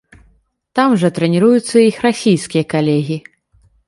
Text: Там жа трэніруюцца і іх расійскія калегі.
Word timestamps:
Там 0.77 0.95
жа 1.03 1.09
трэніруюцца 1.17 1.75
і 1.81 1.83
іх 1.91 1.97
расійскія 2.07 2.63
калегі. 2.75 3.19